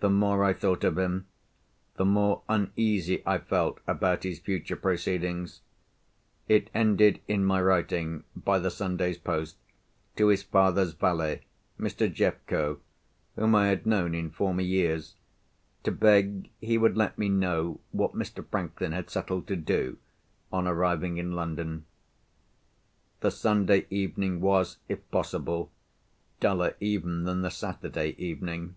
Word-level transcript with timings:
The 0.00 0.10
more 0.10 0.44
I 0.44 0.52
thought 0.52 0.84
of 0.84 0.98
him, 0.98 1.28
the 1.96 2.04
more 2.04 2.42
uneasy 2.46 3.22
I 3.24 3.38
felt 3.38 3.80
about 3.86 4.22
his 4.24 4.38
future 4.38 4.76
proceedings. 4.76 5.62
It 6.46 6.68
ended 6.74 7.22
in 7.26 7.42
my 7.42 7.62
writing, 7.62 8.24
by 8.36 8.58
the 8.58 8.70
Sunday's 8.70 9.16
post, 9.16 9.56
to 10.16 10.26
his 10.26 10.42
father's 10.42 10.92
valet, 10.92 11.40
Mr. 11.80 12.06
Jeffco 12.14 12.80
(whom 13.34 13.54
I 13.54 13.68
had 13.68 13.86
known 13.86 14.14
in 14.14 14.28
former 14.28 14.60
years) 14.60 15.14
to 15.84 15.90
beg 15.90 16.50
he 16.60 16.76
would 16.76 16.98
let 16.98 17.16
me 17.16 17.30
know 17.30 17.80
what 17.92 18.12
Mr. 18.14 18.44
Franklin 18.46 18.92
had 18.92 19.08
settled 19.08 19.46
to 19.46 19.56
do, 19.56 19.96
on 20.52 20.66
arriving 20.68 21.16
in 21.16 21.32
London. 21.32 21.86
The 23.20 23.30
Sunday 23.30 23.86
evening 23.88 24.42
was, 24.42 24.76
if 24.86 25.10
possible, 25.10 25.72
duller 26.40 26.76
even 26.78 27.24
than 27.24 27.40
the 27.40 27.50
Saturday 27.50 28.10
evening. 28.18 28.76